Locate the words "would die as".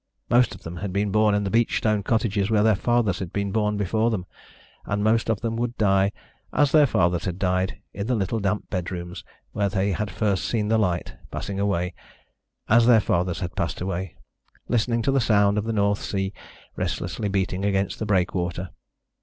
5.57-6.71